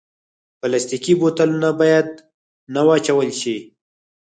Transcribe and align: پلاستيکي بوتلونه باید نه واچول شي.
پلاستيکي 0.59 1.13
بوتلونه 1.19 1.69
باید 1.79 2.09
نه 2.73 2.81
واچول 2.87 3.29
شي. 3.41 3.57